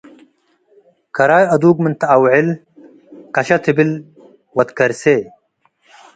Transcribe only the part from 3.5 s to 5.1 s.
ትብል ወትከርሴ